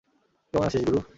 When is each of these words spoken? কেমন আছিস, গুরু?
কেমন 0.53 0.65
আছিস, 0.67 0.81
গুরু? 0.87 0.99